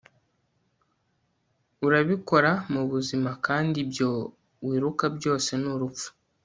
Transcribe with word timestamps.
urabikora 1.85 2.51
mubuzima 2.73 3.31
kandi 3.45 3.75
ibyo 3.85 4.09
wiruka 4.67 5.05
byose 5.17 5.49
ni 5.61 5.67
urupfu 5.73 6.07